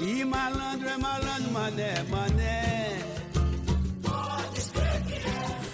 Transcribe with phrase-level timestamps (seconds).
[0.00, 2.98] E malandro é malandro, mané, mané.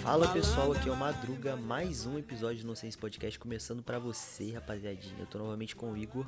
[0.03, 4.53] Fala pessoal, aqui é o Madruga, mais um episódio do Nonsense Podcast começando pra você,
[4.53, 5.19] rapaziadinha.
[5.19, 6.25] Eu tô novamente com o Igor.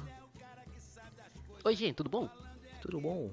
[1.63, 2.29] Oi, gente, tudo bom?
[2.81, 3.31] Tudo bom?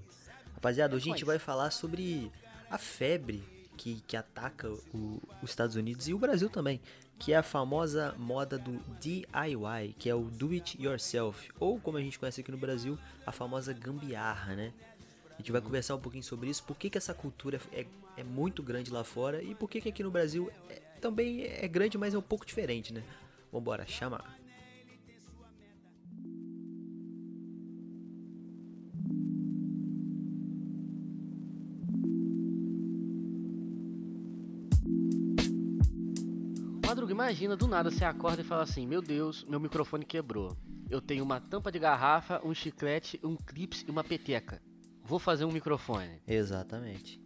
[0.65, 2.33] Rapaziada, hoje a gente vai falar sobre
[2.71, 3.45] a febre
[3.77, 6.81] que, que ataca o- os Estados Unidos e o Brasil também,
[7.19, 11.99] que é a famosa moda do DIY, que é o Do It Yourself, ou como
[11.99, 14.73] a gente conhece aqui no Brasil, a famosa gambiarra, né?
[15.35, 17.85] A gente vai conversar um pouquinho sobre isso, por que, que essa cultura é,
[18.17, 21.69] é muito grande lá fora e por que, que aqui no Brasil é- também é
[21.69, 23.03] grande, mas é um pouco diferente, né?
[23.53, 24.25] Vambora, chama!
[37.05, 40.57] Madruga, imagina, do nada você acorda e fala assim: Meu Deus, meu microfone quebrou.
[40.89, 44.63] Eu tenho uma tampa de garrafa, um chiclete, um clips e uma peteca.
[45.03, 46.23] Vou fazer um microfone.
[46.27, 47.21] Exatamente.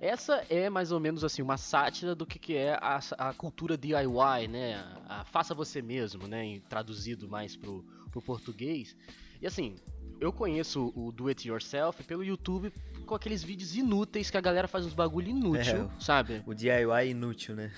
[0.00, 3.78] Essa é mais ou menos assim uma sátira do que, que é a, a cultura
[3.78, 4.74] DIY, né?
[5.08, 6.44] A, a faça você mesmo, né?
[6.44, 8.96] Em- Traduzido mais pro, pro português.
[9.40, 9.76] E assim,
[10.20, 12.72] eu conheço o Do It Yourself pelo YouTube
[13.06, 16.42] com aqueles vídeos inúteis que a galera faz uns bagulho inútil, É, sabe?
[16.44, 17.72] O DIY inútil, né?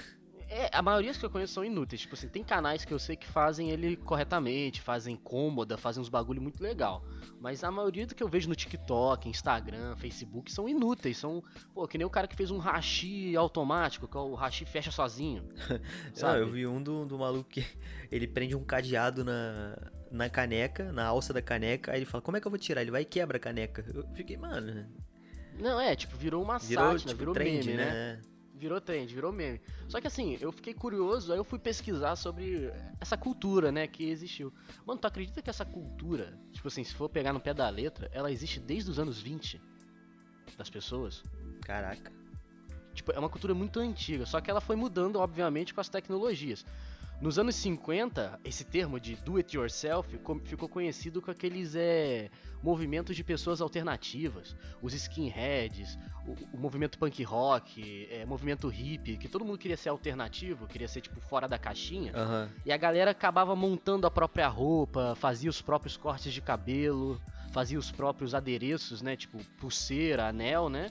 [0.50, 2.00] É, a maioria que eu conheço são inúteis.
[2.00, 6.08] Tipo assim, tem canais que eu sei que fazem ele corretamente, fazem cômoda, fazem uns
[6.08, 7.04] bagulho muito legal.
[7.38, 11.18] Mas a maioria do que eu vejo no TikTok, Instagram, Facebook são inúteis.
[11.18, 11.42] São,
[11.74, 14.90] pô, que nem o cara que fez um hashi automático, que é o hashi fecha
[14.90, 15.46] sozinho.
[16.20, 17.64] Não, eu vi um do, do maluco que
[18.10, 19.76] ele prende um cadeado na,
[20.10, 22.80] na caneca, na alça da caneca, aí ele fala, como é que eu vou tirar?
[22.80, 23.84] Ele vai e quebra a caneca.
[23.94, 24.86] Eu fiquei, mano,
[25.60, 27.84] Não, é, tipo, virou uma virou sátira, tipo virou trend, meme, né?
[27.84, 28.20] né?
[28.58, 29.60] Virou trend, virou meme.
[29.88, 34.04] Só que assim, eu fiquei curioso, aí eu fui pesquisar sobre essa cultura, né, que
[34.04, 34.52] existiu.
[34.84, 38.10] Mano, tu acredita que essa cultura, tipo assim, se for pegar no pé da letra,
[38.12, 39.62] ela existe desde os anos 20
[40.56, 41.22] das pessoas?
[41.62, 42.12] Caraca.
[42.92, 46.64] Tipo, é uma cultura muito antiga, só que ela foi mudando, obviamente, com as tecnologias.
[47.20, 52.30] Nos anos 50, esse termo de do it yourself co- ficou conhecido com aqueles é,
[52.62, 59.28] movimentos de pessoas alternativas, os skinheads, o, o movimento punk rock, é, movimento hippie, que
[59.28, 62.12] todo mundo queria ser alternativo, queria ser tipo fora da caixinha.
[62.14, 62.48] Aham.
[62.64, 67.20] E a galera acabava montando a própria roupa, fazia os próprios cortes de cabelo,
[67.50, 69.16] fazia os próprios adereços, né?
[69.16, 70.90] Tipo, pulseira, anel, né?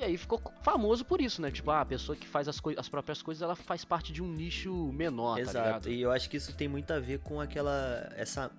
[0.00, 1.50] E aí ficou famoso por isso, né?
[1.50, 4.32] Tipo, ah, a pessoa que faz as, as próprias coisas, ela faz parte de um
[4.32, 5.58] nicho menor, tá Exato.
[5.58, 5.90] ligado?
[5.90, 8.10] e eu acho que isso tem muito a ver com aquela.
[8.16, 8.50] essa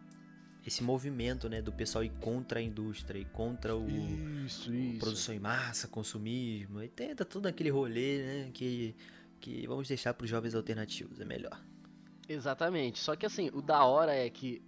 [0.63, 3.89] esse movimento, né, do pessoal ir contra a indústria e contra o
[4.45, 4.99] Isso, isso.
[4.99, 8.95] produção em massa, consumismo, e tenta todo aquele rolê, né, que
[9.39, 11.59] que vamos deixar para os jovens alternativos, é melhor.
[12.29, 12.99] Exatamente.
[12.99, 14.61] Só que assim, o da hora é que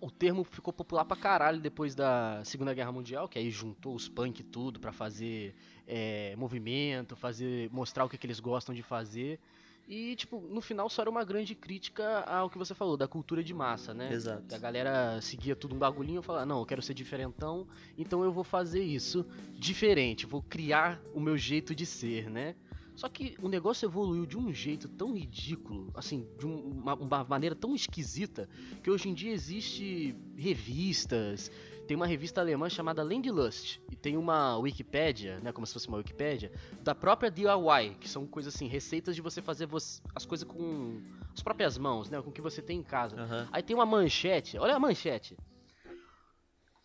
[0.00, 4.08] o termo ficou popular pra caralho depois da Segunda Guerra Mundial, que aí juntou os
[4.08, 5.54] punk e tudo pra fazer
[5.88, 9.40] é, movimento, fazer mostrar o que, que eles gostam de fazer.
[9.88, 13.42] E, tipo, no final só era uma grande crítica ao que você falou, da cultura
[13.42, 14.12] de massa, né?
[14.12, 14.54] Exato.
[14.54, 17.66] A galera seguia tudo um bagulhinho e falava, não, eu quero ser diferentão,
[17.96, 22.54] então eu vou fazer isso diferente, vou criar o meu jeito de ser, né?
[22.98, 27.22] Só que o negócio evoluiu de um jeito tão ridículo, assim, de um- uma, uma
[27.22, 28.48] maneira tão esquisita,
[28.82, 31.48] que hoje em dia existe revistas,
[31.86, 35.98] tem uma revista alemã chamada Landlust, e tem uma Wikipédia, né, como se fosse uma
[35.98, 36.50] Wikipédia,
[36.82, 41.00] da própria DIY, que são coisas assim, receitas de você fazer você- as coisas com
[41.32, 43.14] as próprias mãos, né, com o que você tem em casa.
[43.16, 43.48] Aham.
[43.52, 45.36] Aí tem uma manchete, olha a manchete.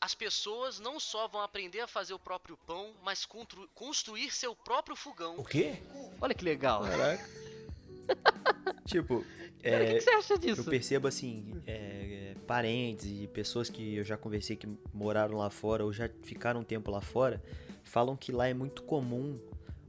[0.04, 4.54] As pessoas não só vão aprender a fazer o próprio pão, mas constru- construir seu
[4.54, 5.38] próprio fogão.
[5.38, 5.76] O quê?
[6.20, 6.84] Olha que legal.
[6.84, 7.26] Caraca.
[8.86, 9.26] tipo,
[9.64, 10.60] Cara, o que, é, que você acha disso?
[10.60, 15.50] Eu percebo assim, é, é, parentes e pessoas que eu já conversei que moraram lá
[15.50, 17.42] fora ou já ficaram um tempo lá fora,
[17.82, 19.40] falam que lá é muito comum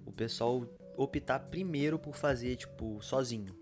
[0.07, 0.65] o pessoal
[0.97, 3.53] optar primeiro por fazer, tipo, sozinho.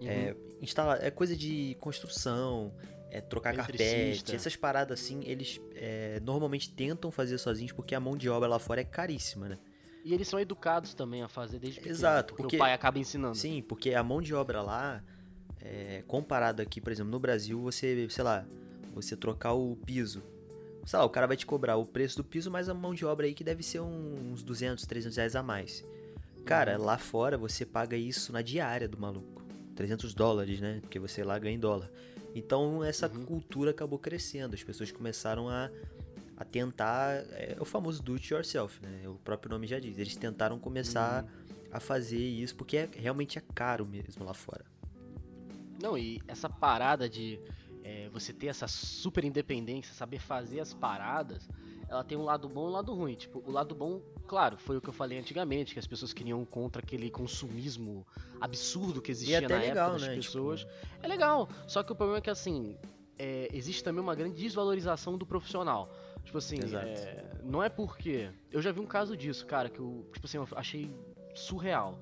[0.00, 0.08] Uhum.
[0.08, 2.74] É, instala, é coisa de construção,
[3.16, 3.94] é trocar Eletricista.
[3.96, 8.48] carpete, essas paradas assim, eles é, normalmente tentam fazer sozinhos porque a mão de obra
[8.48, 9.58] lá fora é caríssima, né?
[10.04, 11.94] E eles são educados também a fazer desde pequeno.
[11.94, 13.36] Exato, porque, porque- o pai acaba ensinando.
[13.36, 15.02] Sim, porque a mão de obra lá,
[15.60, 18.44] é, comparado aqui, por exemplo, no Brasil, você, sei lá,
[18.92, 20.22] você trocar o piso.
[20.84, 23.06] Sei lá, o cara vai te cobrar o preço do piso, mais a mão de
[23.06, 25.82] obra aí que deve ser uns 200, 300 reais a mais.
[26.44, 29.42] Cara, lá fora você paga isso na diária do maluco.
[29.74, 30.78] 300 dólares, né?
[30.82, 31.90] Porque você lá ganha em dólar.
[32.34, 33.24] Então essa Uhum.
[33.24, 34.54] cultura acabou crescendo.
[34.54, 35.70] As pessoas começaram a,
[36.36, 37.12] a tentar.
[37.32, 39.08] É o famoso do it yourself, né?
[39.08, 39.98] O próprio nome já diz.
[39.98, 41.24] Eles tentaram começar
[41.70, 44.64] a fazer isso porque é, realmente é caro mesmo lá fora.
[45.80, 47.38] Não, e essa parada de
[47.82, 51.48] é, você ter essa super independência, saber fazer as paradas,
[51.88, 53.14] ela tem um lado bom e um lado ruim.
[53.14, 56.44] Tipo, o lado bom, claro, foi o que eu falei antigamente, que as pessoas queriam
[56.44, 58.06] contra aquele consumismo
[58.40, 60.66] absurdo que existia até na legal, época das né, pessoas.
[61.02, 62.76] É legal, só que o problema é que assim,
[63.18, 65.92] é, existe também uma grande desvalorização do profissional.
[66.24, 68.30] Tipo assim, é, não é porque.
[68.50, 70.90] Eu já vi um caso disso, cara, que eu, tipo assim, eu achei
[71.34, 71.98] surreal.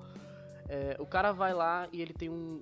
[0.69, 2.61] É, o cara vai lá e ele tem um,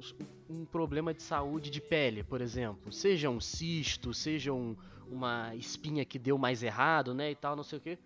[0.49, 2.91] um problema de saúde de pele, por exemplo.
[2.91, 4.75] Seja um cisto, seja um,
[5.07, 7.99] uma espinha que deu mais errado, né, e tal, não sei o que.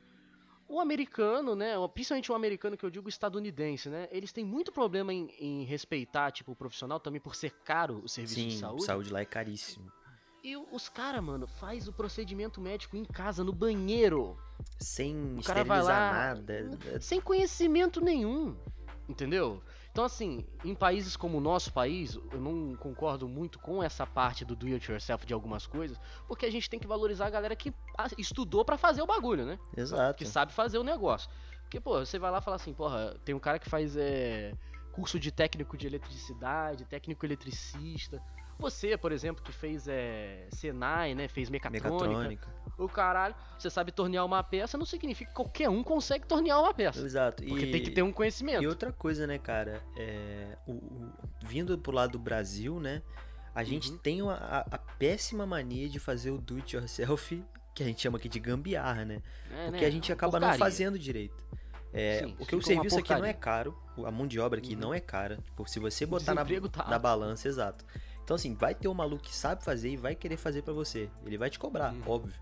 [0.67, 5.13] O americano, né, principalmente o americano que eu digo estadunidense, né, eles têm muito problema
[5.13, 8.83] em, em respeitar, tipo, o profissional também por ser caro o serviço Sim, de saúde.
[8.83, 9.91] saúde lá é caríssimo.
[10.43, 14.37] E os caras, mano, faz o procedimento médico em casa, no banheiro,
[14.79, 16.69] Sem O cara vai lá- nada.
[16.99, 18.55] sem conhecimento nenhum,
[19.07, 19.61] entendeu?
[19.95, 24.43] Então, assim, em países como o nosso país, eu não concordo muito com essa parte
[24.43, 25.97] do do it yourself de algumas coisas,
[26.27, 29.45] porque a gente tem que valorizar a galera que ah, estudou pra fazer o bagulho,
[29.45, 29.57] né?
[29.77, 30.17] Exato.
[30.17, 31.29] que sabe fazer o negócio.
[31.61, 34.51] Porque, pô, você vai lá e fala assim, porra, tem um cara que faz é,
[34.91, 38.21] curso de técnico de eletricidade, técnico eletricista.
[38.59, 41.29] Você, por exemplo, que fez é, Senai, né?
[41.29, 42.53] Fez mecatrônica, Mecatrônica.
[42.77, 46.73] O caralho, você sabe tornear uma peça, não significa que qualquer um consegue tornear uma
[46.73, 46.99] peça.
[46.99, 47.41] Exato.
[47.43, 47.71] Porque e...
[47.71, 48.61] tem que ter um conhecimento.
[48.63, 49.81] E outra coisa, né, cara?
[49.97, 51.11] É, o, o-
[51.43, 53.01] vindo pro lado do Brasil, né?
[53.53, 53.97] A gente Uhum.
[53.97, 57.41] tem uma- a, a péssima mania de fazer o do it yourself,
[57.73, 59.21] que a gente chama aqui de gambiarra, né?
[59.51, 59.87] É, Porque né?
[59.87, 60.59] a gente acaba não porcaria.
[60.65, 61.45] fazendo direito.
[61.93, 63.73] É, Sim, porque o serviço aqui não é caro,
[64.05, 64.81] a mão de obra aqui Uhum.
[64.81, 65.37] não é cara.
[65.45, 67.85] Tipo, se você botar na, tá na balança, exato.
[68.21, 71.09] Então, assim, vai ter um maluco que sabe fazer e vai querer fazer pra você.
[71.25, 72.01] Ele vai te cobrar, Uhum.
[72.05, 72.35] óbvio.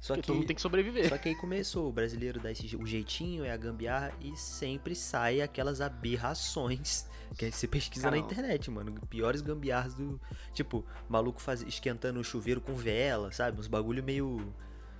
[0.00, 1.08] Só Porque que, todo mundo tem que sobreviver.
[1.08, 4.94] só que aí começou, o brasileiro dá esse, o jeitinho, é a gambiarra e sempre
[4.94, 8.94] sai aquelas aberrações que você pesquisa na Cara, internet, mano.
[9.08, 10.20] Piores gambiarras do.
[10.52, 13.58] Tipo, maluco faz, esquentando o chuveiro com vela, sabe?
[13.58, 14.38] Uns bagulho meio.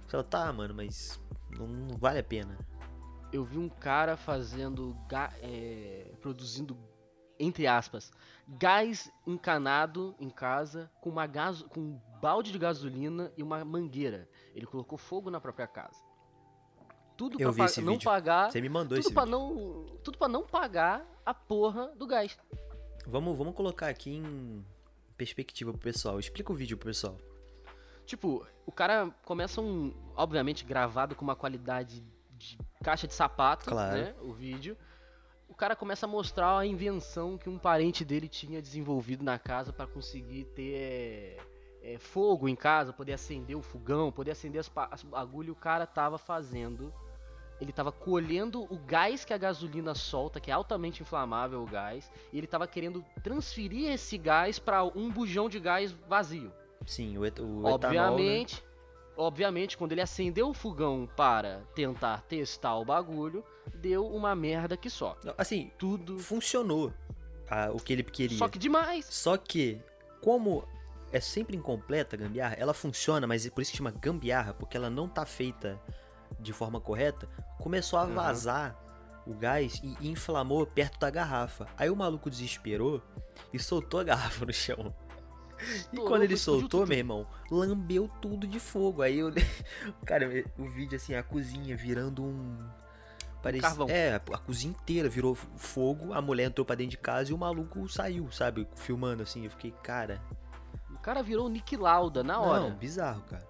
[0.05, 2.59] Você fala, tá, mano, mas não, não vale a pena.
[3.33, 4.97] eu vi um cara fazendo
[5.43, 6.77] é, produzindo
[7.39, 8.11] entre aspas
[8.49, 14.67] gás encanado em casa com uma gas com balde de gasolina e uma mangueira ele
[14.67, 15.97] colocou fogo na própria casa
[17.17, 18.05] tudo Eu pra pa- não vídeo.
[18.05, 19.38] pagar Você me mandou tudo esse pra vídeo.
[19.38, 22.38] não tudo para não pagar a porra do gás
[23.06, 24.62] Vamos, vamos colocar aqui em
[25.17, 26.20] perspectiva pro pessoal.
[26.20, 27.17] Explica o vídeo pro pessoal.
[28.05, 29.94] Tipo, o cara começa um.
[30.14, 32.05] Obviamente gravado com uma qualidade
[32.37, 33.97] de caixa de sapato, Claro.
[33.97, 34.14] né?
[34.21, 34.76] O vídeo.
[35.49, 39.73] O cara começa a mostrar a invenção que um parente dele tinha desenvolvido na casa
[39.73, 41.38] pra conseguir ter
[41.83, 45.53] é, fogo em casa, poder acender o fogão, poder acender as, as bagulho.
[45.53, 46.93] O cara tava fazendo.
[47.61, 52.09] Ele tava colhendo o gás que a gasolina solta, que é altamente inflamável o gás,
[52.33, 56.53] e ele tava querendo transferir esse gás pra um bujão de gás vazio.
[56.87, 57.73] Sim, o, et- o etanol, né?
[57.73, 58.65] Obviamente,
[59.17, 64.89] obviamente, quando ele acendeu o fogão para tentar testar o bagulho, deu uma merda que
[64.89, 65.17] só.
[65.37, 66.17] Assim, Tudo.
[66.21, 66.93] funcionou
[67.51, 68.39] ah, o que ele queria.
[68.39, 69.05] Só que demais.
[69.07, 69.81] Só que,
[70.23, 70.65] como
[71.13, 74.77] é sempre incompleta a gambiarra, ela funciona, mas é por isso que chama gambiarra, porque
[74.77, 75.81] ela não tá feita
[76.39, 78.15] de forma correta, começou a Uhum.
[78.15, 78.77] vazar
[79.27, 81.67] o gás e inflamou perto da garrafa.
[81.77, 83.03] Aí o maluco desesperou
[83.53, 84.95] e soltou a garrafa no chão.
[85.93, 89.03] E quando ele soltou, meu irmão, lambeu tudo de fogo.
[89.03, 89.33] Aí eu.
[90.07, 92.57] Cara, o vídeo assim, a cozinha virando um.
[93.43, 93.88] Parecia, carvão.
[93.91, 97.35] é, a a cozinha inteira virou fogo, a mulher entrou pra dentro de casa e
[97.35, 98.69] o maluco saiu, sabe?
[98.77, 99.45] Filmando assim.
[99.45, 100.23] Eu fiquei, cara.
[100.99, 102.69] O cara virou o Nick Lauda na hora.
[102.69, 103.47] Não, bizarro, cara.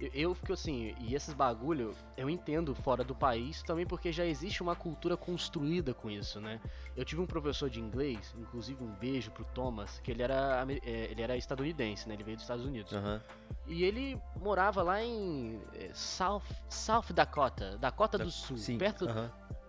[0.00, 4.24] Eu, eu fico assim, e esses bagulho, eu entendo fora do país também porque já
[4.24, 6.58] existe uma cultura construída com isso, né?
[6.96, 11.10] Eu tive um professor de inglês, inclusive um beijo pro Thomas, que ele era, é,
[11.10, 12.14] ele era estadunidense, né?
[12.14, 12.92] Ele veio dos Estados Unidos.
[12.92, 13.20] Aham.
[13.66, 18.78] E ele morava lá em é, South, South Dakota, Dakota do Sul, Sim.
[18.78, 19.06] perto,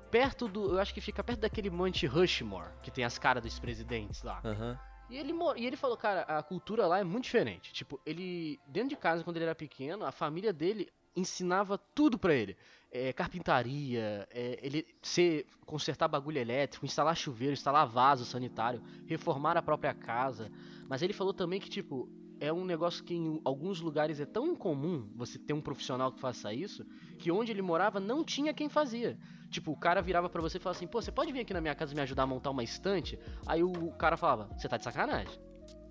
[0.10, 3.60] perto do, eu acho que fica perto daquele Monte Rushmore, que tem as caras dos
[3.60, 4.42] presidentes lá.
[4.46, 4.80] Aham.
[5.12, 7.74] E ele, e ele falou, cara, a cultura lá é muito diferente.
[7.74, 12.34] Tipo, ele, dentro de casa, quando ele era pequeno, a família dele ensinava tudo pra
[12.34, 12.56] ele.
[12.90, 19.62] É, carpintaria, é, ele ser, consertar bagulho elétrico, instalar chuveiro, instalar vaso sanitário, reformar a
[19.62, 20.50] própria casa.
[20.88, 22.08] Mas ele falou também que, tipo,
[22.42, 26.20] é um negócio que em alguns lugares é tão incomum você ter um profissional que
[26.20, 26.84] faça isso,
[27.20, 29.16] que onde ele morava não tinha quem fazia.
[29.52, 31.62] Tipo, o cara virava pra você e falava assim, pô, você pode vir aqui na
[31.62, 33.20] minha casa me ajudar a montar uma estante?
[33.46, 35.40] Aí o cara falava, você tá de sacanagem.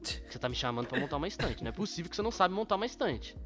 [0.02, 1.62] Você tá me chamando pra montar uma estante.
[1.62, 3.36] Não é possível que você não sabe montar uma estante.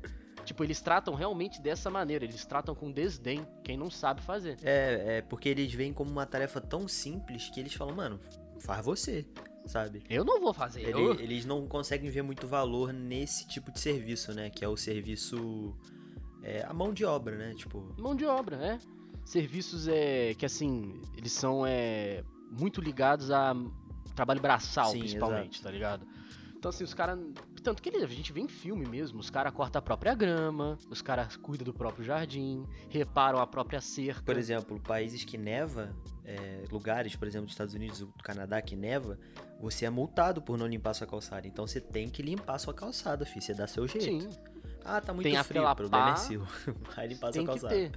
[0.44, 4.56] Tipo, eles tratam realmente dessa maneira, eles tratam com desdém quem não sabe fazer.
[4.62, 8.20] É, é porque eles veem como uma tarefa tão simples que eles falam, mano,
[8.60, 9.26] faz você,
[9.66, 10.02] sabe?
[10.08, 10.82] Eu não vou fazer.
[10.82, 11.14] Ele- eu...
[11.14, 14.50] Eles não conseguem ver muito valor nesse tipo de serviço, né?
[14.50, 15.74] Que é o serviço.
[16.42, 17.54] É, a mão de obra, né?
[17.54, 17.94] Tipo.
[17.98, 18.78] Mão de obra, é.
[19.24, 23.54] Serviços é que assim, eles são é, muito ligados a
[24.14, 26.06] trabalho braçal, Sim, principalmente, tá ligado?
[26.56, 27.18] Então assim, os caras.
[27.64, 31.00] Tanto que a gente vê em filme mesmo, os caras cortam a própria grama, os
[31.00, 34.22] caras cuidam do próprio jardim, reparam a própria cerca.
[34.22, 38.76] Por exemplo, países que neva, é, lugares, por exemplo, dos Estados Unidos, do Canadá que
[38.76, 39.18] neva,
[39.58, 41.46] você é multado por não limpar sua calçada.
[41.48, 43.40] Então você tem que limpar sua calçada, filho.
[43.40, 44.04] Você dá seu jeito.
[44.04, 44.28] Sim,
[44.84, 46.42] Ah, tá muito Tem a frio, o problema é seu.
[46.94, 47.92] Vai limpar sua que calçada.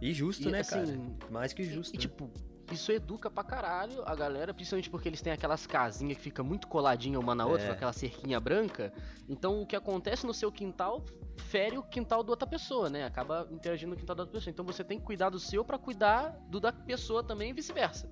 [0.00, 1.30] E justo, E, né, assim, cara?
[1.30, 1.94] Mais que E, justo.
[1.94, 2.00] e, né?
[2.00, 2.30] tipo,
[2.74, 6.66] isso educa pra caralho a galera, principalmente porque eles têm aquelas casinhas que fica muito
[6.66, 7.66] coladinha uma na outra, É.
[7.68, 8.92] com aquela cerquinha branca.
[9.28, 11.04] Então o que acontece no seu quintal
[11.36, 13.04] fere o quintal da outra pessoa, né?
[13.04, 14.50] Acaba interagindo no quintal da outra pessoa.
[14.50, 18.08] Então você tem que cuidar do seu pra cuidar do da pessoa também e vice-versa.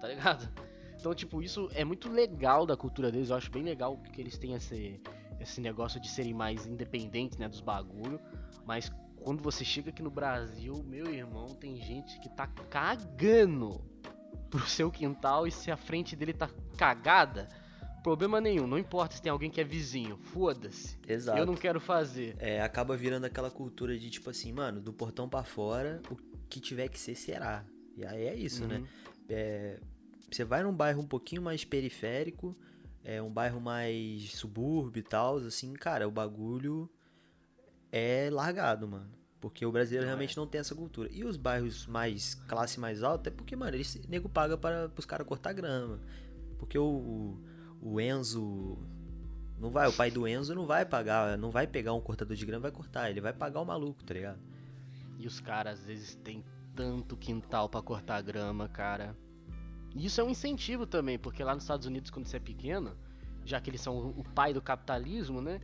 [0.00, 0.48] Tá ligado?
[0.98, 3.30] Então, tipo, isso é muito legal da cultura deles.
[3.30, 5.00] Eu acho bem legal que eles têm esse,
[5.40, 8.20] esse negócio de serem mais independentes, né, dos bagulho.
[8.64, 8.90] Mas
[9.20, 13.80] quando você chega aqui no Brasil, meu irmão, tem gente que tá cagando
[14.52, 17.48] pro seu quintal e se a frente dele tá cagada,
[18.02, 18.66] problema nenhum.
[18.66, 20.98] Não importa se tem alguém que é vizinho, foda-se.
[21.08, 21.38] Exato.
[21.38, 22.36] Eu não quero fazer.
[22.38, 26.16] É, acaba virando aquela cultura de tipo assim, mano, do portão pra fora, o
[26.50, 27.64] que tiver que ser, será.
[27.96, 28.76] E aí é isso, né?
[28.76, 28.86] Uhum.
[29.30, 29.80] É,
[30.30, 32.54] você vai num bairro um pouquinho mais periférico,
[33.02, 36.90] é um bairro mais subúrbio e tal, assim, cara, o bagulho
[37.90, 39.21] é largado, mano.
[39.42, 41.08] Porque o brasileiro Não realmente não tem essa cultura.
[41.10, 45.04] E os bairros mais classe mais alta é porque, mano, eles nego paga para os
[45.04, 45.98] caras cortar grama.
[46.60, 47.36] Porque o,
[47.82, 48.78] o, Enzo
[49.58, 52.46] não vai, o pai do Enzo não vai pagar, não vai pegar um cortador de
[52.46, 54.38] grama e vai cortar, ele vai pagar o maluco, tá ligado?
[55.18, 56.44] E os caras às vezes têm
[56.76, 59.16] tanto quintal pra cortar grama, cara.
[59.92, 62.96] E isso é um incentivo também, porque lá nos Estados Unidos, quando você é pequeno,
[63.44, 65.60] já que eles são o pai do capitalismo, né?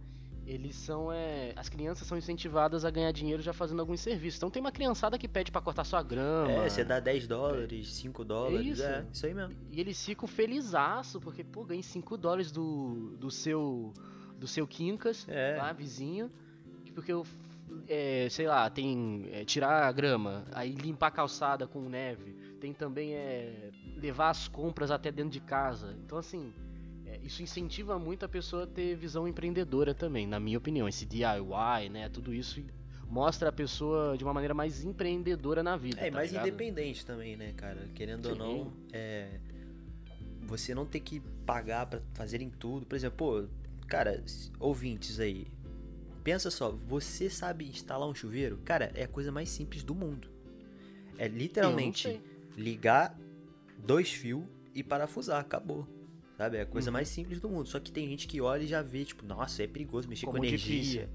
[0.49, 1.13] Eles são.
[1.13, 4.39] É, as crianças são incentivadas a ganhar dinheiro já fazendo algum serviço.
[4.39, 6.51] Então tem uma criançada que pede pra cortar sua grama.
[6.65, 8.83] É, você dá 10 dólares, 5 dólares, isso.
[8.83, 9.55] é, isso aí mesmo.
[9.71, 13.93] E eles ficam felizaço, porque, pô, ganhei 5 dólares do, do seu.
[14.39, 15.57] do seu Quincas, É.
[15.59, 16.31] lá, vizinho.
[16.95, 17.27] Porque eu.
[17.87, 22.33] é, sei lá, tem é, tirar a grama, aí limpar a calçada com neve.
[22.59, 25.95] Tem também é, levar as compras até dentro de casa.
[26.05, 26.53] Então, assim,
[27.23, 30.89] é, isso incentiva muito a pessoa a ter visão empreendedora também, na minha opinião.
[30.89, 32.09] Esse DIY, né?
[32.09, 32.63] Tudo isso
[33.09, 36.01] mostra a pessoa de uma maneira mais empreendedora na vida.
[36.01, 36.49] É, e tá mais ligado?
[36.49, 37.89] independente também, né, cara?
[37.95, 38.39] Querendo ou Sim.
[38.39, 39.41] não, é.
[40.43, 42.87] Você não ter que pagar pra fazerem tudo.
[42.87, 43.49] Por exemplo, pô,
[43.87, 44.23] cara,
[44.59, 45.47] ouvintes aí.
[46.25, 48.59] Pensa só, você sabe instalar um chuveiro?
[48.65, 50.31] Cara, é a coisa mais simples do mundo.
[51.17, 52.21] É literalmente
[52.57, 53.19] ligar
[53.79, 54.45] dois fios
[54.75, 55.87] e parafusar, acabou.
[56.39, 56.57] Sabe?
[56.57, 56.93] É a coisa Uhum.
[56.93, 57.69] mais simples do mundo.
[57.69, 60.39] Só que tem gente que olha e já vê, tipo, nossa, é perigoso mexer Como
[60.39, 61.11] com energia,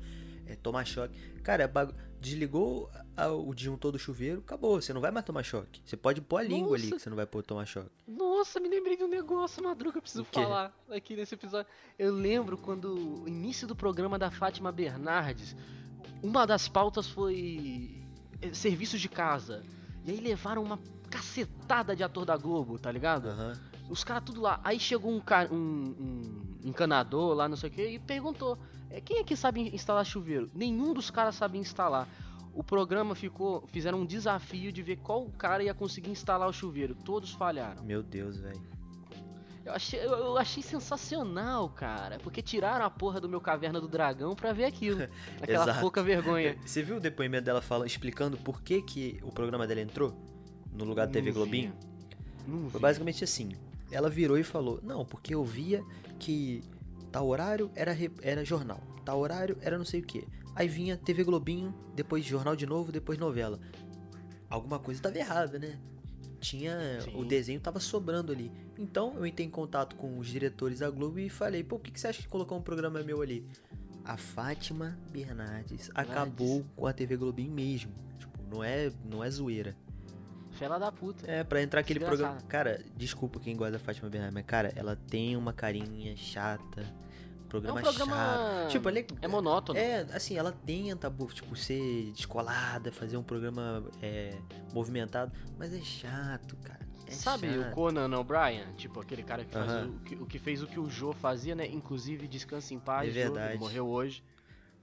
[0.45, 1.17] é tomar choque.
[1.41, 4.81] Cara, é bagu- desligou a- o disjuntor do chuveiro, acabou.
[4.81, 5.81] Você não vai mais tomar choque.
[5.85, 7.89] Você pode pôr a língua ali que você não vai pôr tomar choque.
[8.05, 11.71] Nossa, me lembrei de um negócio, Madruga, eu preciso falar aqui nesse episódio.
[11.97, 15.55] Eu lembro quando o início do programa da Fátima Bernardes,
[16.21, 18.03] uma das pautas foi
[18.41, 19.63] eh, serviços de casa.
[20.05, 20.77] E aí levaram uma
[21.09, 23.29] cacetada de ator da Globo, tá ligado?
[23.29, 23.57] Aham.
[23.89, 24.59] Os caras tudo lá.
[24.63, 25.21] Aí chegou um,
[25.51, 28.57] um, um encanador lá, não sei o que, e perguntou:
[28.89, 30.49] é, quem é que sabe instalar chuveiro?
[30.53, 32.07] Nenhum dos caras sabia instalar.
[32.53, 33.65] O programa ficou.
[33.67, 36.93] Fizeram um desafio de ver qual cara ia conseguir instalar o chuveiro.
[36.93, 37.83] Todos falharam.
[37.83, 38.61] Meu Deus, velho.
[39.65, 42.19] Eu achei, eu, eu achei sensacional, cara.
[42.19, 44.99] Porque tiraram a porra do meu caverna do dragão pra ver aquilo.
[45.41, 46.57] Aquela pouca vergonha.
[46.65, 50.13] Você viu o depoimento dela falando, explicando por que, que o programa dela entrou
[50.71, 51.31] no lugar da TV.
[51.31, 51.73] Globinho?
[52.45, 52.79] Foi vi.
[52.79, 53.53] basicamente assim.
[53.93, 55.83] Ela virou e falou: Não, porque eu via
[56.19, 56.63] que
[57.11, 60.27] tal horário era, era jornal, tal horário era não sei o que.
[60.55, 63.59] Aí vinha TV Globinho, depois jornal de novo, depois novela.
[64.49, 65.79] Alguma coisa estava errada, né?
[66.39, 66.99] Tinha.
[67.15, 67.27] O Sim.
[67.27, 68.51] desenho tava sobrando ali.
[68.77, 71.91] Então eu entrei em contato com os diretores da Globo e falei: Pô, por que,
[71.91, 73.47] que você acha que colocou um programa meu ali?
[74.03, 77.93] A Fátima Bernardes acabou com a TV Globinho mesmo.
[78.19, 79.75] Tipo, não é, não é zoeira.
[80.53, 81.29] Fela da puta.
[81.29, 82.37] É, pra entrar aquele programa.
[82.47, 86.85] Cara, desculpa quem gosta da Fátima Bernardes, mas, cara, ela tem uma carinha chata.
[87.49, 88.15] Programa, é um programa.
[88.15, 88.69] chato.
[88.71, 89.77] Tipo, ela é, é monótono.
[89.77, 94.35] é, assim, ela tenta, tipo, ser descolada, fazer um programa é,
[94.73, 96.79] movimentado, mas é chato, cara.
[97.05, 97.73] É Sabe o chato.
[97.73, 98.73] Conan O'Brien?
[98.75, 101.67] Tipo, aquele cara que, o, que, o que fez o que o Joe fazia, né?
[101.67, 103.59] Inclusive, descanse em paz, É Joe, verdade.
[103.59, 104.23] morreu hoje,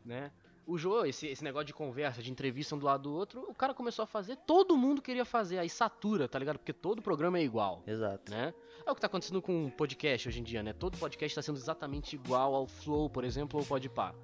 [0.04, 0.30] né?
[0.72, 3.54] O Jô, esse, esse negócio de conversa, de entrevista um do lado do outro, o
[3.54, 6.58] cara começou a fazer, todo mundo queria fazer, aí satura, tá ligado?
[6.58, 8.30] Porque todo programa é igual, Exato.
[8.30, 8.54] né?
[8.86, 10.72] É o que tá acontecendo com o podcast hoje em dia, né?
[10.72, 14.14] Todo podcast tá sendo exatamente igual ao Flow, por exemplo, ou Podpah.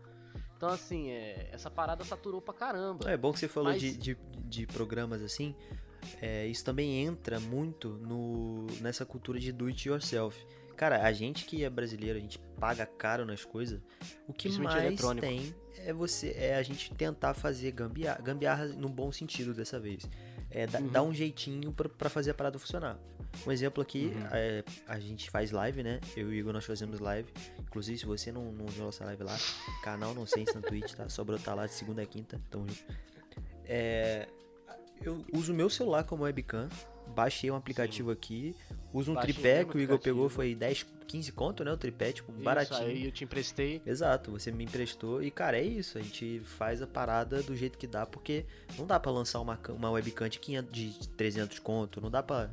[0.56, 3.10] Então, assim, é, essa parada saturou pra caramba.
[3.10, 5.54] É bom que você falou Mas- de, de, de programas assim.
[6.22, 10.46] é, isso também entra muito no, nessa cultura de do it yourself.
[10.76, 13.80] Cara, a gente que é brasileiro, a gente paga caro nas coisas.
[14.28, 19.10] O que mais tem é você é a gente tentar fazer gambiarra, gambiarra no bom
[19.10, 20.04] sentido dessa vez.
[20.50, 20.88] É Uhum.
[20.88, 22.98] dar um jeitinho pra, pra fazer a parada funcionar.
[23.46, 24.26] Um exemplo aqui, Uhum.
[24.32, 26.00] é, a gente faz live, né?
[26.16, 27.28] Eu e o Igor nós fazemos live.
[27.60, 29.36] Inclusive, se você não, não viu nossa live lá,
[29.82, 31.08] canal Não Sense na Twitch, tá?
[31.08, 32.40] Só brotar lá de segunda a quinta.
[32.50, 32.84] Tamo junto.
[33.64, 34.28] É,
[35.02, 36.68] eu uso o meu celular como webcam.
[37.16, 38.54] Baixei um aplicativo aqui.
[38.92, 41.72] Uso um Baixei tripé que o Igor pegou, foi 10, 15 conto, né?
[41.72, 42.80] O tripé, tipo, Isso, baratinho.
[42.80, 43.80] aí eu te emprestei.
[43.86, 45.96] Exato, você me emprestou e, cara, é isso.
[45.96, 48.44] A gente faz a parada do jeito que dá, porque
[48.78, 52.50] não dá pra lançar uma, uma webcam de, 500, de 300 conto, não dá pra.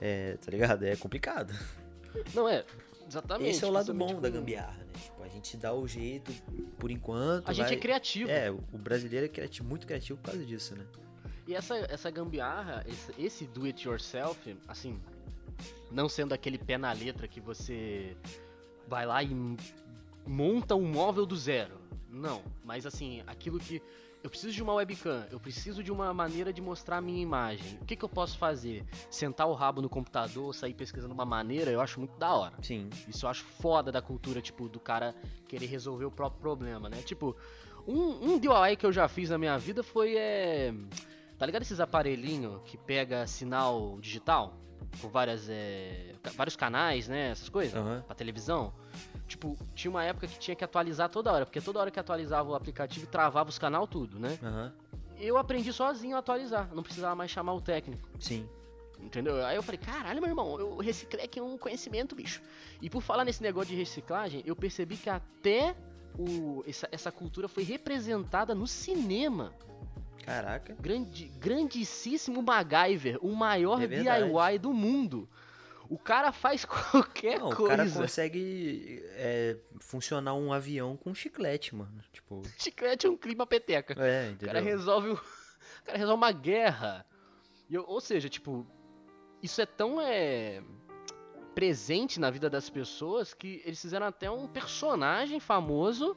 [0.00, 0.84] É, tá ligado?
[0.84, 1.52] É complicado.
[2.34, 2.64] Não, é,
[3.08, 3.50] exatamente.
[3.50, 4.86] Esse é o lado bom da com- gambiarra, né?
[5.02, 6.32] Tipo, a gente dá o jeito
[6.78, 7.48] por enquanto.
[7.48, 8.30] A gente vai- é criativo.
[8.30, 10.84] É, o brasileiro é criativo, muito criativo por causa disso, né?
[11.46, 15.00] E essa, essa gambiarra, esse, esse do it yourself, assim,
[15.90, 18.16] não sendo aquele pé na letra que você
[18.88, 19.30] vai lá e
[20.26, 21.80] monta um móvel do zero.
[22.10, 23.80] Não, mas assim, aquilo que
[24.26, 27.78] eu preciso de uma webcam, eu preciso de uma maneira de mostrar a minha imagem.
[27.80, 28.84] O que, que eu posso fazer?
[29.08, 32.54] Sentar o rabo no computador, sair pesquisando uma maneira, eu acho muito da hora.
[32.60, 32.90] Sim.
[33.06, 35.14] Isso eu acho foda da cultura, tipo, do cara
[35.46, 37.02] querer resolver o próprio problema, né?
[37.02, 37.36] Tipo,
[37.86, 40.74] um, um DIY que eu já fiz na minha vida foi, é...
[41.38, 44.54] Tá ligado esses aparelhinhos que pega sinal digital?
[45.00, 46.14] Com várias, é...
[46.34, 47.30] vários canais, né?
[47.30, 47.74] Essas coisas?
[47.74, 48.02] Aham.
[48.06, 48.72] Pra televisão?
[49.28, 52.48] Tipo, tinha uma época que tinha que atualizar toda hora, porque toda hora que atualizava
[52.48, 54.38] o aplicativo travava os canal tudo, né?
[54.42, 54.72] Aham.
[55.18, 58.08] Eu aprendi sozinho a atualizar, não precisava mais chamar o técnico.
[58.20, 58.48] Sim.
[59.00, 59.44] Entendeu?
[59.44, 62.40] Aí eu falei, caralho, meu irmão, eu reciclei aqui um conhecimento, bicho.
[62.80, 65.74] E por falar nesse negócio de reciclagem, eu percebi que até
[66.18, 69.52] o, essa, essa cultura foi representada no cinema.
[70.26, 70.74] Caraca.
[70.80, 73.86] Grande, grandíssimo MacGyver, o maior É.
[73.86, 75.28] DIY do mundo.
[75.88, 77.76] O cara faz qualquer Não, o coisa.
[77.76, 82.00] cara consegue é, funcionar um avião com chiclete, mano.
[82.12, 83.94] Tipo, Chiclete é um clima peteca.
[83.94, 84.62] é, O cara entendeu?
[84.64, 87.06] resolve, o o cara resolve uma guerra.
[87.70, 88.66] Eu- ou seja, tipo,
[89.40, 90.60] isso é tão é,
[91.54, 96.16] presente na vida das pessoas que eles fizeram até um personagem famoso,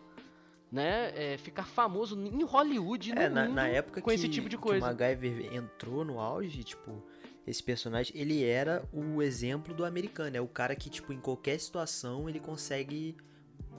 [0.71, 1.11] né?
[1.15, 4.47] é, ficar famoso em Hollywood no É, na, mundo na época com que, esse tipo
[4.49, 4.85] de que coisa.
[4.85, 7.03] o MacGyver entrou no auge, tipo,
[7.47, 10.35] esse personagem, ele era o exemplo do americano.
[10.37, 13.17] É o cara que, tipo, em qualquer situação ele consegue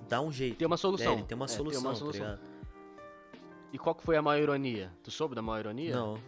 [0.09, 0.57] dar um jeito.
[0.57, 1.13] Tem uma É, solução.
[1.15, 2.25] ele tem uma É, solução, uma tá solução.
[2.27, 2.41] ligado?
[3.73, 4.93] E qual que foi a maior ironia?
[5.05, 5.95] Tu soube da maior ironia?
[5.95, 6.19] Não.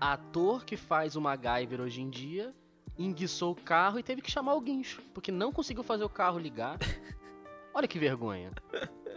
[0.00, 2.54] Ator que faz o MacGyver hoje em dia
[2.96, 6.38] enguiçou o carro e teve que chamar o guincho, porque não conseguiu fazer o carro
[6.38, 6.78] ligar.
[7.74, 8.50] Olha que vergonha.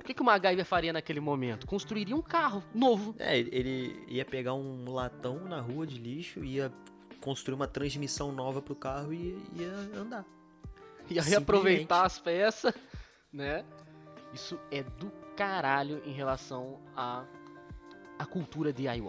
[0.01, 1.67] O que, que o MacGyver faria naquele momento?
[1.67, 3.15] Construiria um carro novo.
[3.19, 6.71] É, ele- ia pegar um latão na rua de lixo, ia
[7.21, 10.25] construir uma transmissão nova pro carro e ia andar.
[11.09, 12.73] Ia reaproveitar as peças,
[13.31, 13.63] né?
[14.33, 17.23] Isso é do caralho em relação à
[18.17, 19.01] a, cultura DIY.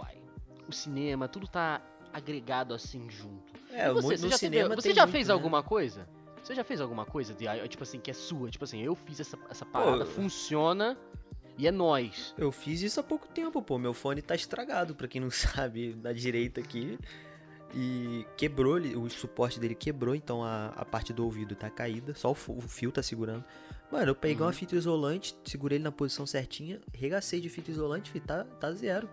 [0.69, 1.81] O cinema, tudo tá
[2.13, 3.53] agregado assim junto.
[3.71, 5.33] É, E você, no já, teve- cinema você já muito, fez né?
[5.35, 6.07] alguma coisa?
[6.43, 8.51] Você já fez alguma coisa DIY, tipo assim, que é sua?
[8.51, 10.97] Tipo assim, eu fiz essa, essa parada, funciona
[11.57, 12.35] e é nós.
[12.37, 13.79] Eu fiz isso há pouco tempo, pô.
[13.79, 16.99] Meu fone tá estragado, pra quem não sabe, na direita aqui.
[17.75, 22.29] E quebrou, o suporte dele quebrou, então a, a parte do ouvido tá caída, só
[22.31, 23.45] o, o fio tá segurando.
[23.91, 24.47] Mano, eu peguei Uhum.
[24.47, 28.73] uma fita isolante, segurei ele na posição certinha, regacei de fita isolante, fi, tá, tá
[28.73, 29.09] zero,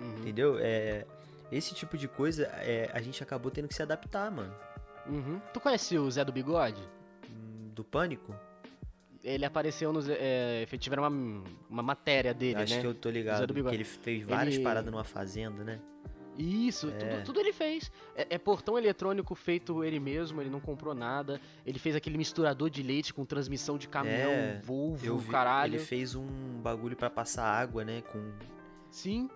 [0.00, 0.56] Uhum, entendeu?
[0.60, 1.04] É,
[1.50, 4.54] esse tipo de coisa, é, a gente acabou tendo que se adaptar, mano.
[5.06, 5.40] Uhum.
[5.52, 6.82] Tu conhece o Zé do Bigode?
[7.74, 8.34] Do pânico?
[9.24, 10.06] Ele apareceu nos.
[10.08, 12.80] É, tiveram uma, uma matéria dele, Acho né?
[12.80, 15.80] que eu tô Zé ligado, do que ele fez várias Ele- paradas numa fazenda, né?
[16.36, 16.92] Isso, É.
[16.92, 17.92] tudo, tudo ele fez.
[18.16, 21.38] É, é portão eletrônico feito ele mesmo, ele não comprou nada.
[21.64, 25.74] Ele fez aquele misturador de leite com transmissão de caminhão, É, Volvo, vi, caralho.
[25.74, 26.26] ele fez um
[26.62, 28.32] bagulho pra passar água, né, com
[28.90, 29.28] Sim,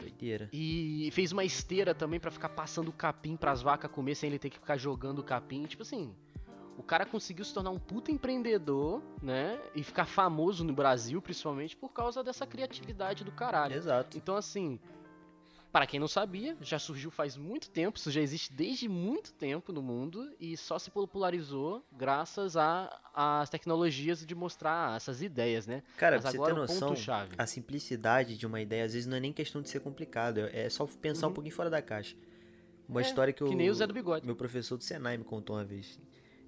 [0.00, 0.48] doideira.
[0.52, 4.38] e fez uma esteira também pra ficar passando o capim pras vacas comer sem ele
[4.38, 5.64] ter que ficar jogando o capim.
[5.66, 6.14] Tipo assim,
[6.76, 9.60] o cara conseguiu se tornar um puta empreendedor, né?
[9.74, 13.74] E ficar famoso no Brasil, principalmente por causa dessa criatividade do caralho.
[13.74, 14.16] Exato.
[14.16, 14.80] Então, assim,
[15.72, 19.72] Para quem não sabia, já surgiu faz muito tempo, isso já existe desde muito tempo
[19.72, 22.56] no mundo e só se popularizou graças
[23.14, 25.82] às tecnologias de mostrar essas ideias, né?
[25.96, 26.94] Cara, Mas pra você ter o noção,
[27.38, 30.68] a simplicidade de uma ideia às vezes não é nem questão de ser complicado, é
[30.68, 32.16] só pensar um pouquinho fora da caixa.
[32.88, 33.06] Uma Uhum.
[33.06, 34.26] É, história que, que o Zé do Bigode.
[34.26, 36.00] meu professor do Senai me contou uma vez.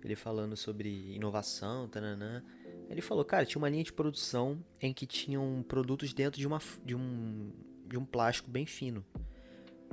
[0.02, 2.42] Ele falando sobre inovação, tananã.
[2.90, 6.60] Ele falou, cara, tinha uma linha de produção em que tinham produtos dentro de, uma,
[6.84, 7.52] de, um,
[7.92, 9.04] de um plástico bem fino.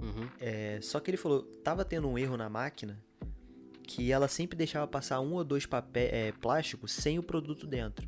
[0.01, 0.29] Uhum.
[0.39, 2.97] É, só que ele falou, tava tendo um erro na máquina
[3.83, 8.07] que ela sempre deixava passar um ou dois papéis é, plásticos sem o produto dentro.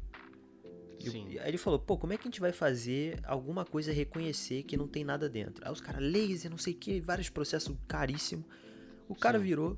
[0.97, 1.27] E Sim.
[1.31, 4.63] e aí ele falou, pô, como é que a gente vai fazer alguma coisa reconhecer
[4.63, 5.65] que não tem nada dentro?
[5.65, 8.45] Aí os caras, laser, não sei o que, vários processos caríssimos.
[9.09, 9.45] O cara Sim.
[9.45, 9.77] virou,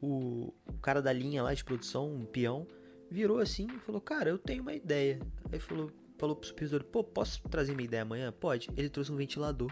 [0.00, 2.66] o, o cara da linha lá de produção, um peão,
[3.10, 5.20] virou assim e falou, cara, eu tenho uma ideia.
[5.52, 8.32] Aí falou, falou pro supervisor, pô, posso trazer minha ideia amanhã?
[8.32, 8.68] Pode.
[8.76, 9.70] Ele trouxe um ventilador.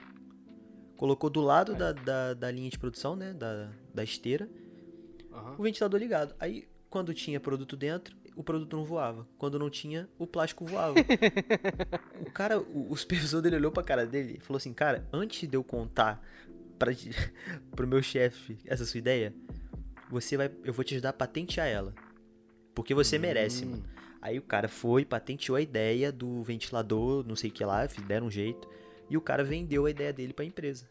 [0.96, 4.48] Colocou do lado da, da, da linha de produção, né, da, da esteira,
[5.32, 5.56] Aham.
[5.58, 6.34] o ventilador ligado.
[6.38, 9.26] Aí, quando tinha produto dentro, o produto não voava.
[9.36, 10.94] Quando não tinha, o plástico voava.
[12.20, 15.48] o cara, o, o supervisor dele olhou pra cara dele e falou assim: Cara, antes
[15.48, 16.22] de eu contar
[16.78, 16.92] pra,
[17.74, 19.34] pro meu chefe essa sua ideia,
[20.08, 21.94] você vai, eu vou te ajudar a patentear ela.
[22.74, 23.70] Porque você merece, Hum.
[23.70, 23.93] mano.
[24.24, 28.28] Aí o cara foi, patenteou a ideia do ventilador, não sei o que lá, deram
[28.28, 28.66] um jeito.
[29.10, 30.88] E o cara vendeu a ideia dele pra empresa.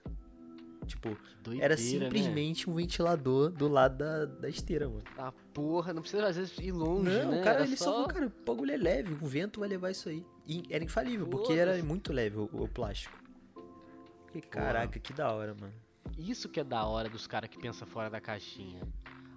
[0.85, 1.81] Tipo, Doideira, era né?
[1.81, 5.03] simplesmente um ventilador do lado da, da esteira, mano.
[5.17, 7.39] Ah, porra, não precisa às vezes ir longe, Não, né?
[7.39, 9.89] o cara Era ele só falou, cara, o bagulho é leve, o vento vai levar
[9.89, 10.23] isso aí.
[10.45, 13.17] E era infalível, porque era muito leve o, o plástico.
[14.35, 15.73] E caraca, que da hora, mano.
[16.19, 18.81] Isso que é da hora dos caras que pensam fora da caixinha.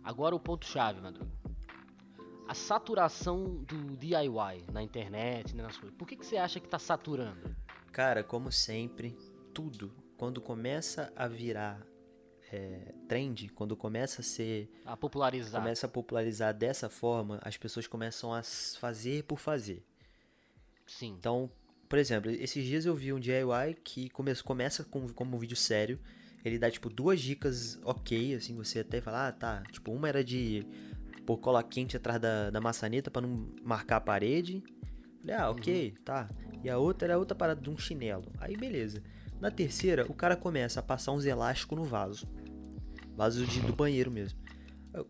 [0.05, 1.31] Agora o ponto-chave, Madruga.
[2.49, 5.97] A saturação do DIY na internet, né, nas coisas.
[5.97, 7.55] Por que, que você acha que tá saturando?
[7.93, 9.17] Cara, como sempre,
[9.53, 11.85] tudo, quando começa a virar
[12.53, 14.71] é, trend, quando começa a ser.
[14.85, 15.61] A popularizar.
[15.61, 18.43] começa a popularizar dessa forma, as pessoas começam a
[18.79, 19.85] fazer por fazer.
[20.87, 21.17] Sim.
[21.19, 21.51] Então,
[21.89, 25.57] por exemplo, esses dias eu vi um DIY que come começa com, como um vídeo
[25.57, 25.99] sério.
[26.45, 29.63] Ele dá, tipo, duas dicas ok, assim, você até fala, ah, tá.
[29.73, 30.65] Tipo, uma era de
[31.27, 34.63] pôr cola quente atrás da, da maçaneta pra não marcar a parede.
[35.21, 36.29] Falei, ah, ok, tá.
[36.63, 38.33] E a outra era outra parada de um chinelo.
[38.39, 39.03] Aí, beleza.
[39.41, 42.27] Na terceira, o cara começa a passar uns elásticos no vaso.
[43.15, 44.39] Vaso de, do banheiro mesmo.
[44.95, 45.07] Eu,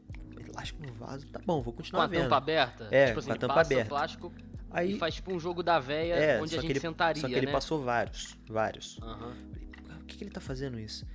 [0.48, 2.22] elástico no vaso, tá bom, vou Com continuar a vendo.
[2.22, 2.88] tampa aberta?
[2.90, 3.86] É, tipo assim, com a tampa passa aberta.
[3.86, 4.32] o plástico
[4.70, 7.28] Aí, e faz tipo um jogo da véia é, onde a gente ele, sentaria, só
[7.28, 7.52] que ele né?
[7.52, 8.98] passou vários, vários.
[9.02, 9.34] Aham.
[9.98, 11.06] Por que, que ele tá fazendo isso?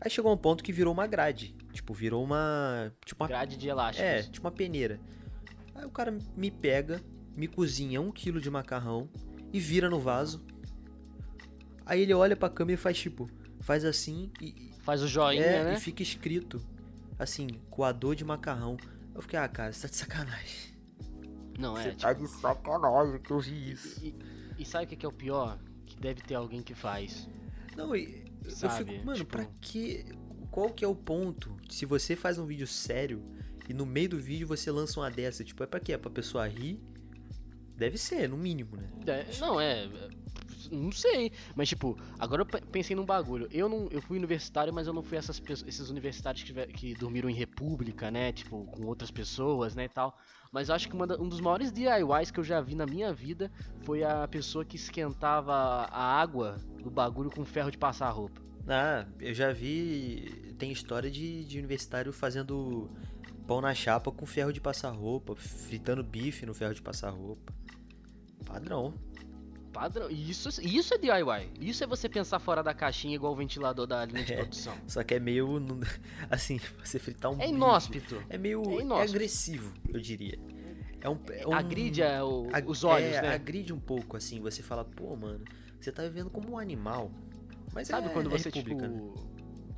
[0.00, 1.56] Aí chegou um ponto que virou uma grade.
[1.78, 2.92] Tipo, virou uma.
[3.04, 3.28] Tipo uma.
[3.28, 4.04] Grade de elásticos.
[4.04, 4.98] É, tipo uma peneira.
[5.76, 7.00] Aí o cara me pega,
[7.36, 9.08] me cozinha um quilo de macarrão
[9.52, 10.44] e vira no vaso.
[11.86, 13.30] Aí ele olha pra câmera e faz tipo.
[13.60, 14.74] Faz assim e.
[14.80, 15.74] Faz o joinha, é, né?
[15.74, 16.60] e fica escrito.
[17.16, 18.76] Assim, coador de macarrão.
[19.14, 20.74] Eu fiquei, ah, cara, você tá de sacanagem.
[21.56, 21.82] Não, é.
[21.84, 24.04] Você tipo, tá de sacanagem que eu vi isso.
[24.04, 24.14] E,
[24.58, 25.60] e sabe o que é o pior?
[25.86, 27.28] Que deve ter alguém que faz.
[27.76, 30.04] Não, e eu Sabe, fico, mano, tipo- pra que.
[30.58, 31.56] Qual que é o ponto?
[31.70, 33.22] Se você faz um vídeo sério
[33.68, 35.92] e no meio do vídeo você lança uma dessa, tipo, é pra quê?
[35.92, 36.80] É pra pessoa rir?
[37.76, 38.88] Deve ser, no mínimo, né?
[39.06, 39.84] É, não, é.
[39.84, 40.08] é,
[40.72, 41.30] Não sei.
[41.54, 43.46] Mas, tipo, agora eu pe- pensei num bagulho.
[43.52, 43.86] Eu não.
[43.92, 47.34] Eu fui universitário, mas eu não fui essas, pessoas- esses universitários que, que dormiram em
[47.34, 48.32] república, né?
[48.32, 49.84] Tipo, com outras pessoas, né?
[49.84, 50.18] E tal.
[50.50, 53.12] Mas eu acho que uma um dos maiores DIYs que eu já vi na minha
[53.12, 53.48] vida
[53.84, 58.47] foi a pessoa que esquentava a água do bagulho com ferro de passar roupa.
[58.68, 60.54] Ah, eu já vi.
[60.58, 62.90] Tem história de, de universitário fazendo
[63.46, 67.52] pão na chapa com ferro de passar roupa, fritando bife no ferro de passar roupa.
[68.44, 68.92] Padrão.
[69.72, 70.10] Padrão.
[70.10, 71.50] Isso, isso é DIY.
[71.60, 74.36] Isso é você pensar fora da caixinha igual o ventilador da linha de É.
[74.36, 74.76] produção.
[74.86, 75.46] Só que é meio.
[76.30, 78.22] Assim, você fritar um É bife inóspito.
[78.28, 78.62] É meio.
[78.70, 79.10] É É, inóspito.
[79.16, 80.38] agressivo, eu diria.
[81.00, 81.18] É um.
[81.30, 83.34] É um Agride é, o- ag- os olhos, é, né?
[83.34, 84.40] Agride um pouco, assim.
[84.40, 85.44] Você fala, pô, mano,
[85.80, 87.10] você tá vivendo como um animal.
[87.72, 88.52] Mas Sabe é, quando é você, né?
[88.52, 89.14] tipo.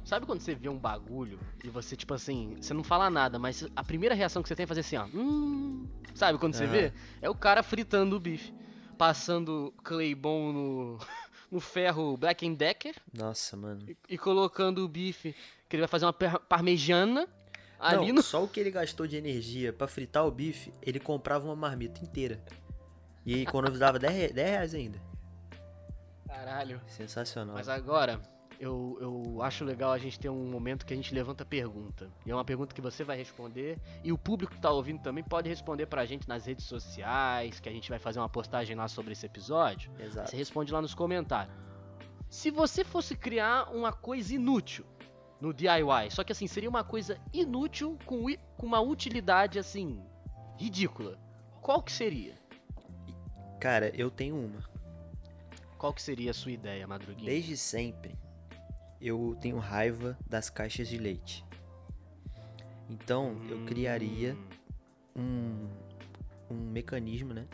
[0.05, 3.67] Sabe quando você vê um bagulho e você, tipo assim, você não fala nada, mas
[3.77, 5.05] a primeira reação que você tem é fazer assim, ó.
[5.15, 5.87] Hum.
[6.15, 6.93] Sabe quando você vê?
[7.21, 8.53] É o cara fritando o bife.
[8.99, 10.99] Passando Claybon no,
[11.51, 13.85] no ferro Black and Decker Nossa, mano.
[13.89, 15.35] e, e colocando o bife,
[15.69, 17.27] que ele vai fazer uma parmegiana
[17.79, 18.23] ali não, no.
[18.23, 22.03] só o que ele gastou de energia pra fritar o bife, ele comprava uma marmita
[22.05, 22.43] inteira.
[23.25, 25.01] E economizava 10, re- 10 reais ainda.
[26.31, 26.81] Caralho.
[26.87, 27.55] Sensacional.
[27.55, 28.21] Mas agora,
[28.61, 32.11] eu, eu acho legal a gente ter um momento que a gente levanta pergunta.
[32.25, 33.79] E é uma pergunta que você vai responder.
[34.05, 37.69] E o público que tá ouvindo também pode responder pra gente nas redes sociais, que
[37.69, 39.91] a gente vai fazer uma postagem lá sobre esse episódio.
[39.99, 40.31] Exato.
[40.31, 41.55] Você responde lá nos comentários.
[42.29, 44.85] Se você fosse criar uma coisa inútil
[45.41, 50.01] no DIY, só que assim, seria uma coisa inútil com, com uma utilidade assim,
[50.57, 51.19] ridícula,
[51.63, 52.35] qual que seria?
[53.59, 54.70] Cara, eu tenho uma.
[55.81, 57.31] Qual que seria a sua ideia, Madruguinha?
[57.31, 58.15] Desde sempre,
[59.01, 61.43] eu tenho raiva das caixas de leite.
[62.91, 64.37] Então, eu criaria
[65.17, 65.71] Hum,
[66.51, 67.47] um, um mecanismo, né?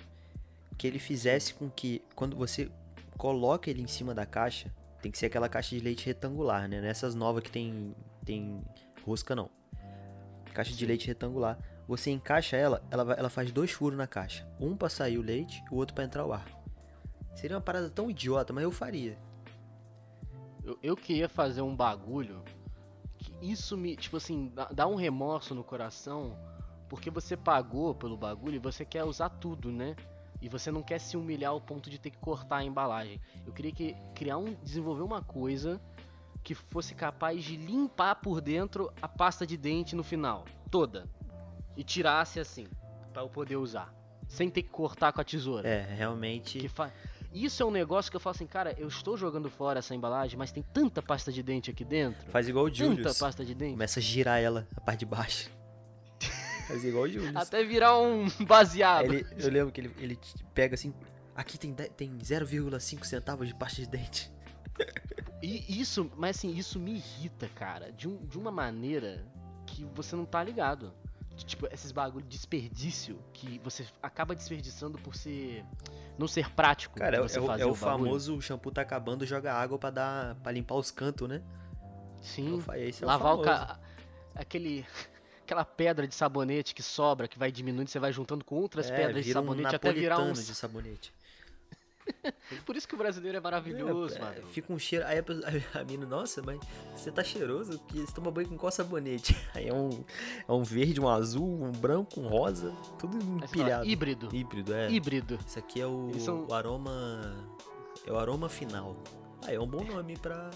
[0.77, 2.69] Que ele fizesse com que, quando você
[3.17, 6.81] coloca ele em cima da caixa, tem que ser aquela caixa de leite retangular, né?
[6.81, 8.61] Nessas novas que tem, tem
[9.05, 9.49] rosca, não.
[10.53, 11.57] Caixa de leite retangular.
[11.87, 14.45] Você encaixa ela, ela, ela faz dois furos na caixa.
[14.59, 16.66] Um pra sair o leite, o outro pra entrar o ar.
[17.37, 19.17] Seria uma parada tão idiota, mas eu faria.
[20.65, 22.43] Eu, eu queria fazer um bagulho
[23.19, 26.37] que isso me, tipo assim, dá, um remorso no coração,
[26.89, 29.95] porque você pagou pelo bagulho e você quer usar tudo, né?
[30.41, 33.21] E você não quer se humilhar ao ponto de ter que cortar a embalagem.
[33.47, 35.81] Eu queria que criar um, desenvolver uma coisa
[36.43, 41.09] que fosse capaz de limpar por dentro a pasta de dente no final, toda,
[41.77, 42.67] e tirasse assim,
[43.13, 43.93] pra eu poder usar,
[44.29, 45.69] sem ter que cortar com a tesoura.
[45.69, 46.59] É, realmente.
[46.59, 46.93] Que fa-
[47.45, 50.39] Isso é um negócio que eu falo assim, cara, eu estou jogando fora essa embalagem,
[50.39, 52.31] mas tem tanta pasta de dente aqui dentro.
[52.31, 53.19] Faz igual o tanta Julius.
[53.19, 53.73] pasta de dente.
[53.73, 55.51] Começa a girar ela, a parte de baixo.
[56.67, 57.37] Faz igual o Julius.
[57.37, 59.13] Até virar um baseado.
[59.13, 60.19] Ele- eu lembro que ele, ele
[60.55, 60.95] pega assim.
[61.35, 64.33] Aqui tem, tem 0,5 centavos de pasta de dente.
[65.43, 69.23] E isso, mas assim, isso me irrita, cara, de, um- de uma maneira
[69.67, 70.95] que você não tá ligado.
[71.45, 75.65] Tipo, esses bagulho de desperdício que você acaba desperdiçando por ser.
[76.19, 76.97] não ser prático.
[76.97, 77.75] Cara, é, é o, é o bagulho.
[77.75, 81.43] famoso o shampoo tá acabando, joga água pra dar para limpar os cantos, né?
[82.23, 82.61] Sim.
[82.61, 83.79] Fa- esse é lavar o o, ca...
[84.35, 84.85] aquele
[85.45, 88.97] aquela pedra de sabonete que sobra, que vai diminuindo, você vai juntando com outras É,
[88.97, 90.33] pedras de vira um sabonete até virar um.
[90.33, 91.13] de sabonete.
[92.65, 94.47] Por isso que o brasileiro é maravilhoso, É, mano.
[94.49, 95.05] Fica um cheiro.
[95.07, 95.47] Aí a, pessoa-
[95.81, 96.59] a mina, nossa, mas
[96.95, 99.37] você tá cheiroso porque você toma banho com qual sabonete?
[99.55, 100.05] Aí é um,
[100.49, 103.87] é um verde, um azul, um branco, um rosa, tudo você fala, empilhado.
[103.87, 104.29] híbrido.
[104.35, 104.91] Híbrido, é.
[104.91, 105.39] Híbrido.
[105.47, 107.37] Isso aqui é o, são- o aroma.
[108.07, 108.97] É o aroma final.
[109.47, 110.51] Ah, é um bom nome pra,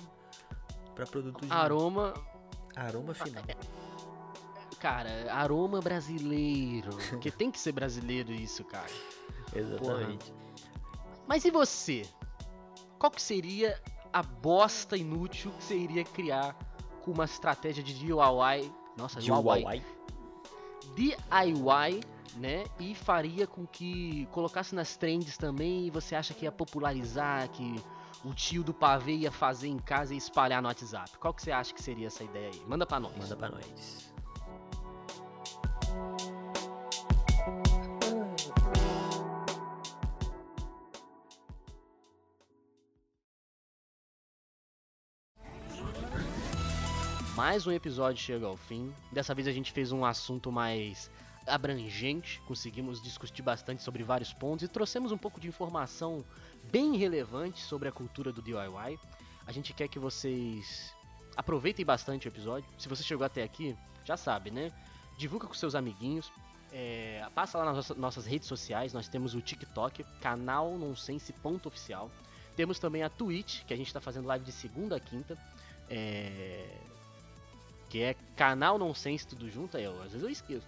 [0.94, 1.52] pra produto de.
[1.52, 2.14] Aroma.
[2.76, 3.42] Aroma final.
[4.78, 6.90] Cara, aroma brasileiro.
[7.10, 8.86] Porque tem que ser brasileiro isso, cara.
[9.54, 10.32] Exatamente.
[11.30, 12.02] Mas e você?
[12.98, 13.80] Qual que seria
[14.12, 16.56] a bosta inútil que você iria criar
[17.04, 18.72] com uma estratégia de DIY?
[18.96, 19.80] Nossa, DIY.
[20.96, 22.00] DIY,
[22.34, 22.64] né?
[22.80, 27.76] E faria com que colocasse nas trends também e você acha que ia popularizar, que
[28.24, 31.16] o tio do pavê ia fazer em casa e espalhar no WhatsApp.
[31.18, 32.60] Qual que você acha que seria essa ideia aí?
[32.66, 33.16] Manda pra nós.
[33.16, 34.09] Manda pra nós.
[47.50, 48.94] Mais um episódio chega ao fim.
[49.10, 51.10] Dessa vez a gente fez um assunto mais
[51.44, 56.24] abrangente, conseguimos discutir bastante sobre vários pontos e trouxemos um pouco de informação
[56.70, 59.00] bem relevante sobre a cultura do DIY.
[59.44, 60.94] A gente quer que vocês
[61.36, 62.70] aproveitem bastante o episódio.
[62.78, 64.70] Se você chegou até aqui, já sabe, né?
[65.18, 66.32] Divulga com seus amiguinhos.
[66.72, 68.92] é, passa lá nas nossas- redes sociais.
[68.92, 72.12] Nós temos o TikTok, canal nonsense.oficial.
[72.54, 75.36] Temos também a Twitch, que a gente está fazendo live de segunda a quinta.
[75.88, 76.78] É,
[77.90, 80.66] que é canal Nonsense tudo junto, aí, eu, às vezes eu esqueço.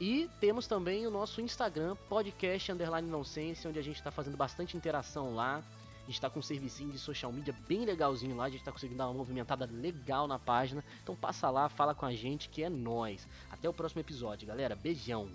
[0.00, 4.76] E temos também o nosso Instagram, podcast underline nonsense, onde a gente está fazendo bastante
[4.76, 5.62] interação lá.
[6.02, 8.72] A gente está com um servicinho de social media bem legalzinho lá, a gente está
[8.72, 10.82] conseguindo dar uma movimentada legal na página.
[11.04, 13.28] Então passa lá, fala com a gente que é nóis.
[13.48, 14.74] Até o próximo episódio, galera.
[14.74, 15.28] Beijão.